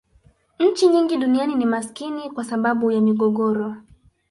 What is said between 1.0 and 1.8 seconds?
duniani ni